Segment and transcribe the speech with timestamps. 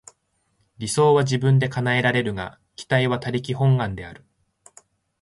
[0.79, 4.25] 理想は自分で叶えられるが、期待は他力本願である。